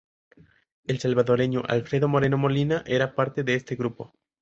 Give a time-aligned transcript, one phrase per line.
[0.85, 4.15] El salvadoreño Alfredo Moreno Molina era parte de este grupo.